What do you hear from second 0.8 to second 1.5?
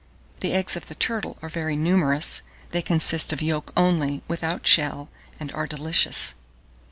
the turtle are